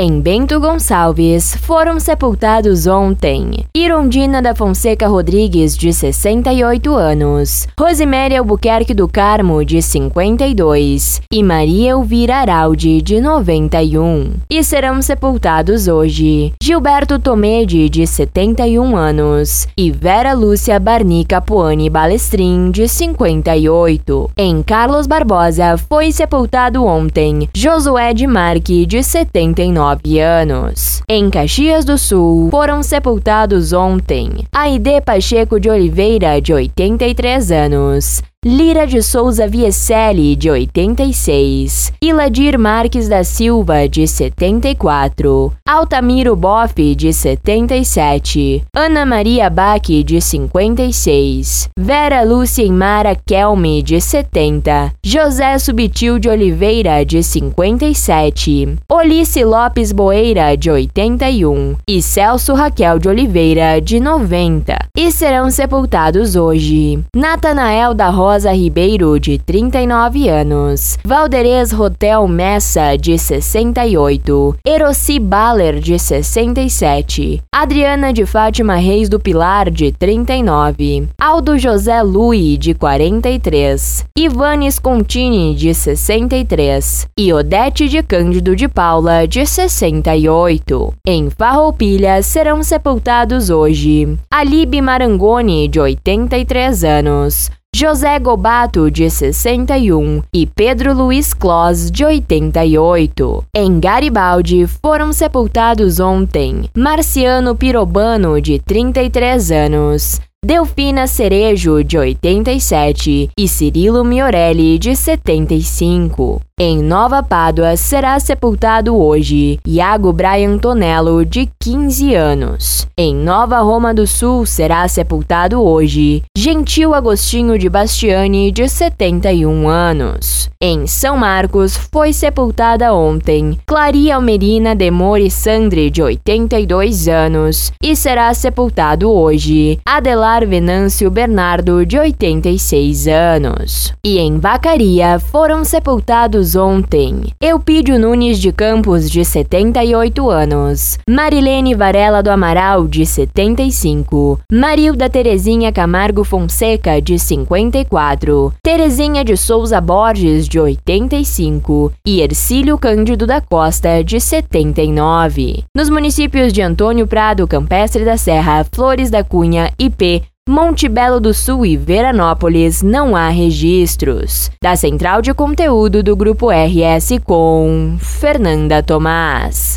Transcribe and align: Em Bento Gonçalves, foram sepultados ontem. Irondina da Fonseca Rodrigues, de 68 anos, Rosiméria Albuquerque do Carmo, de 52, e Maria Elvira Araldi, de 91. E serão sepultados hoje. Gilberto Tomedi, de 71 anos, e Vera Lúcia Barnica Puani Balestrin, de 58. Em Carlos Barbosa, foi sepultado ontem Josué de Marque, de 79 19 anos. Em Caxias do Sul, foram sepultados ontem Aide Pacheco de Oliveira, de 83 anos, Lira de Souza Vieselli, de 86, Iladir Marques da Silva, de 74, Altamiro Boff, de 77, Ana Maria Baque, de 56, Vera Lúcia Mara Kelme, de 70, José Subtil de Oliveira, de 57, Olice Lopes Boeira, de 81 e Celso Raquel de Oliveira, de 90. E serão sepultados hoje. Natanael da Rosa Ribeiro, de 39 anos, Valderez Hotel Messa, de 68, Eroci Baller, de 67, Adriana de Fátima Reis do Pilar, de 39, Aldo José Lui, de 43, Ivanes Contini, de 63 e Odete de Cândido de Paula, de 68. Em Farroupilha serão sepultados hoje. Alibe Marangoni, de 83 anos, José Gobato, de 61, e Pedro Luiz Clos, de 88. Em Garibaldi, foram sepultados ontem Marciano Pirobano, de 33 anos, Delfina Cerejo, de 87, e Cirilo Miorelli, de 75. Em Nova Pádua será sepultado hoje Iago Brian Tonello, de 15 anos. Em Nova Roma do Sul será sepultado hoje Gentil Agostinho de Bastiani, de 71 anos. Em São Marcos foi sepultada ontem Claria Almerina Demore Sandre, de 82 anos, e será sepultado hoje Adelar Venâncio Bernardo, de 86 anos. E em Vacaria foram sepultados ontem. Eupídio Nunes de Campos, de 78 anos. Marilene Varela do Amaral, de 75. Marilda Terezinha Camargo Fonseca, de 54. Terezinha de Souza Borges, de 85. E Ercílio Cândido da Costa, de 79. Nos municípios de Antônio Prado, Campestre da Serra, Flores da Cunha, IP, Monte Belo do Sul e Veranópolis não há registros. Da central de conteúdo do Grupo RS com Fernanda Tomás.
Em 0.00 0.20
Bento 0.20 0.60
Gonçalves, 0.60 1.56
foram 1.56 1.98
sepultados 1.98 2.86
ontem. 2.86 3.66
Irondina 3.74 4.40
da 4.40 4.54
Fonseca 4.54 5.08
Rodrigues, 5.08 5.76
de 5.76 5.92
68 5.92 6.94
anos, 6.94 7.66
Rosiméria 7.76 8.38
Albuquerque 8.38 8.94
do 8.94 9.08
Carmo, 9.08 9.64
de 9.64 9.82
52, 9.82 11.20
e 11.32 11.42
Maria 11.42 11.90
Elvira 11.90 12.36
Araldi, 12.36 13.02
de 13.02 13.20
91. 13.20 14.34
E 14.48 14.62
serão 14.62 15.02
sepultados 15.02 15.88
hoje. 15.88 16.52
Gilberto 16.62 17.18
Tomedi, 17.18 17.88
de 17.88 18.06
71 18.06 18.96
anos, 18.96 19.66
e 19.76 19.90
Vera 19.90 20.32
Lúcia 20.32 20.78
Barnica 20.78 21.40
Puani 21.40 21.90
Balestrin, 21.90 22.70
de 22.70 22.86
58. 22.86 24.30
Em 24.38 24.62
Carlos 24.62 25.08
Barbosa, 25.08 25.76
foi 25.76 26.12
sepultado 26.12 26.84
ontem 26.84 27.48
Josué 27.52 28.14
de 28.14 28.28
Marque, 28.28 28.86
de 28.86 29.02
79 29.02 29.87
19 29.96 30.20
anos. 30.20 31.02
Em 31.08 31.30
Caxias 31.30 31.84
do 31.84 31.96
Sul, 31.96 32.48
foram 32.50 32.82
sepultados 32.82 33.72
ontem 33.72 34.46
Aide 34.52 35.00
Pacheco 35.00 35.58
de 35.58 35.70
Oliveira, 35.70 36.40
de 36.40 36.52
83 36.52 37.50
anos, 37.50 38.22
Lira 38.44 38.86
de 38.86 39.02
Souza 39.02 39.48
Vieselli, 39.48 40.36
de 40.36 40.48
86, 40.48 41.92
Iladir 42.00 42.56
Marques 42.56 43.08
da 43.08 43.24
Silva, 43.24 43.88
de 43.88 44.06
74, 44.06 45.52
Altamiro 45.68 46.36
Boff, 46.36 46.72
de 46.76 47.12
77, 47.12 48.62
Ana 48.72 49.04
Maria 49.04 49.50
Baque, 49.50 50.04
de 50.04 50.20
56, 50.20 51.68
Vera 51.76 52.22
Lúcia 52.22 52.70
Mara 52.70 53.16
Kelme, 53.16 53.82
de 53.82 54.00
70, 54.00 54.94
José 55.04 55.58
Subtil 55.58 56.20
de 56.20 56.28
Oliveira, 56.28 57.04
de 57.04 57.24
57, 57.24 58.76
Olice 58.88 59.44
Lopes 59.44 59.90
Boeira, 59.90 60.56
de 60.56 60.70
81 60.70 61.76
e 61.88 62.00
Celso 62.00 62.54
Raquel 62.54 63.00
de 63.00 63.08
Oliveira, 63.08 63.80
de 63.80 63.98
90. 63.98 64.87
E 65.00 65.12
serão 65.12 65.48
sepultados 65.48 66.34
hoje. 66.34 66.98
Natanael 67.14 67.94
da 67.94 68.08
Rosa 68.08 68.52
Ribeiro, 68.52 69.20
de 69.20 69.38
39 69.38 70.28
anos, 70.28 70.98
Valderez 71.04 71.72
Hotel 71.72 72.26
Messa, 72.26 72.96
de 72.96 73.16
68, 73.16 74.56
Eroci 74.66 75.20
Baller, 75.20 75.78
de 75.78 75.96
67, 75.96 77.40
Adriana 77.54 78.12
de 78.12 78.26
Fátima 78.26 78.74
Reis 78.74 79.08
do 79.08 79.20
Pilar, 79.20 79.70
de 79.70 79.92
39, 79.92 81.06
Aldo 81.16 81.56
José 81.56 82.02
Lui, 82.02 82.56
de 82.56 82.74
43, 82.74 84.04
Ivanes 84.18 84.80
Contini, 84.80 85.54
de 85.54 85.72
63 85.74 87.06
e 87.16 87.32
Odete 87.32 87.88
de 87.88 88.02
Cândido 88.02 88.56
de 88.56 88.66
Paula, 88.66 89.28
de 89.28 89.46
68. 89.46 90.92
Em 91.06 91.30
Farroupilha 91.30 92.20
serão 92.20 92.64
sepultados 92.64 93.48
hoje. 93.48 94.18
Alibe 94.28 94.87
Marangoni, 94.88 95.68
de 95.68 95.78
83 95.78 96.82
anos, 96.82 97.50
José 97.76 98.18
Gobato, 98.18 98.90
de 98.90 99.10
61, 99.10 100.22
e 100.32 100.46
Pedro 100.46 100.94
Luiz 100.94 101.34
Clos, 101.34 101.90
de 101.90 102.06
88. 102.06 103.44
Em 103.54 103.78
Garibaldi, 103.78 104.66
foram 104.66 105.12
sepultados 105.12 106.00
ontem 106.00 106.70
Marciano 106.74 107.54
Pirobano, 107.54 108.40
de 108.40 108.58
33 108.60 109.50
anos, 109.50 110.22
Delfina 110.42 111.06
Cerejo, 111.06 111.84
de 111.84 111.98
87, 111.98 113.28
e 113.38 113.46
Cirilo 113.46 114.02
Miorelli, 114.02 114.78
de 114.78 114.96
75. 114.96 116.40
Em 116.60 116.82
Nova 116.82 117.22
Pádua 117.22 117.76
será 117.76 118.18
sepultado 118.18 118.96
hoje 118.96 119.60
Iago 119.64 120.12
Brian 120.12 120.58
Tonello, 120.58 121.24
de 121.24 121.48
15 121.60 122.16
anos. 122.16 122.88
Em 122.96 123.14
Nova 123.14 123.60
Roma 123.60 123.94
do 123.94 124.08
Sul 124.08 124.44
será 124.44 124.88
sepultado 124.88 125.62
hoje 125.62 126.24
Gentil 126.36 126.94
Agostinho 126.94 127.56
de 127.56 127.68
Bastiani, 127.68 128.50
de 128.50 128.68
71 128.68 129.68
anos. 129.68 130.50
Em 130.60 130.88
São 130.88 131.16
Marcos 131.16 131.76
foi 131.76 132.12
sepultada 132.12 132.92
ontem 132.92 133.56
Claria 133.64 134.16
Almerina 134.16 134.74
Demore 134.74 135.30
Sandre, 135.30 135.88
de 135.88 136.02
82 136.02 137.06
anos, 137.06 137.70
e 137.80 137.94
será 137.94 138.34
sepultado 138.34 139.08
hoje 139.08 139.78
Adelar 139.86 140.44
Venâncio 140.44 141.08
Bernardo, 141.08 141.86
de 141.86 141.96
86 141.96 143.06
anos. 143.06 143.92
E 144.04 144.18
em 144.18 144.40
Vacaria 144.40 145.20
foram 145.20 145.64
sepultados 145.64 146.47
ontem. 146.56 147.32
Eupídio 147.40 147.98
Nunes 147.98 148.38
de 148.38 148.52
Campos, 148.52 149.10
de 149.10 149.24
78 149.24 150.30
anos. 150.30 150.98
Marilene 151.08 151.74
Varela 151.74 152.22
do 152.22 152.30
Amaral, 152.30 152.86
de 152.86 153.04
75. 153.04 154.40
Marilda 154.52 155.08
Terezinha 155.08 155.72
Camargo 155.72 156.24
Fonseca, 156.24 157.00
de 157.00 157.18
54. 157.18 158.52
Terezinha 158.62 159.24
de 159.24 159.36
Souza 159.36 159.80
Borges, 159.80 160.48
de 160.48 160.60
85. 160.60 161.92
E 162.06 162.20
Ercílio 162.20 162.78
Cândido 162.78 163.26
da 163.26 163.40
Costa, 163.40 164.02
de 164.02 164.20
79. 164.20 165.64
Nos 165.76 165.88
municípios 165.88 166.52
de 166.52 166.62
Antônio 166.62 167.06
Prado, 167.06 167.46
Campestre 167.46 168.04
da 168.04 168.16
Serra, 168.16 168.64
Flores 168.64 169.10
da 169.10 169.24
Cunha, 169.24 169.72
IP, 169.78 170.22
Monte 170.48 170.88
Belo 170.88 171.20
do 171.20 171.34
Sul 171.34 171.66
e 171.66 171.76
Veranópolis 171.76 172.82
não 172.82 173.14
há 173.14 173.28
registros. 173.28 174.50
Da 174.62 174.74
central 174.76 175.20
de 175.20 175.34
conteúdo 175.34 176.02
do 176.02 176.16
Grupo 176.16 176.48
RS 176.48 177.18
com 177.22 177.98
Fernanda 178.00 178.82
Tomás. 178.82 179.76